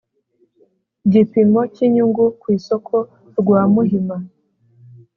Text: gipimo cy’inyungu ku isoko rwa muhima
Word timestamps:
gipimo 1.11 1.61
cy’inyungu 1.73 2.23
ku 2.41 2.47
isoko 2.57 2.95
rwa 3.39 3.61
muhima 3.73 4.17